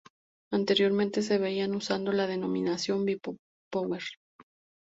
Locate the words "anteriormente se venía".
0.51-1.67